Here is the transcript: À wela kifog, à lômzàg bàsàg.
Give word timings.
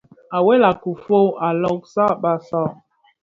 À 0.35 0.39
wela 0.45 0.71
kifog, 0.81 1.29
à 1.45 1.47
lômzàg 1.61 2.11
bàsàg. 2.21 2.69